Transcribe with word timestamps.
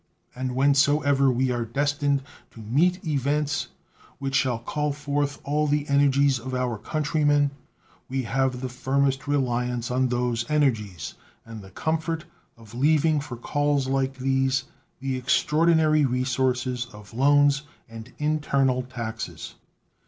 And 0.35 0.55
when 0.55 0.73
so 0.73 1.03
ever 1.03 1.31
we 1.31 1.51
are 1.51 1.63
destined 1.63 2.23
to 2.49 2.59
meet 2.59 3.05
events 3.05 3.67
which 4.17 4.33
shall 4.33 4.57
call 4.57 4.91
forth 4.91 5.39
all 5.43 5.67
the 5.67 5.87
energies 5.87 6.39
of 6.39 6.55
our 6.55 6.79
country 6.79 7.23
men, 7.23 7.51
we 8.09 8.23
have 8.23 8.61
the 8.61 8.67
firmest 8.69 9.27
reliance 9.27 9.91
on 9.91 10.07
those 10.07 10.49
energies 10.49 11.13
and 11.45 11.61
the 11.61 11.69
comfort 11.69 12.25
of 12.57 12.73
leaving 12.73 13.19
for 13.19 13.37
calls 13.37 13.85
like 13.85 14.17
these 14.17 14.63
the 14.99 15.15
extraordinary 15.17 16.03
resources 16.03 16.87
of 16.91 17.13
loans 17.13 17.61
and 17.87 18.11
internal 18.17 18.81
taxes. 18.81 19.53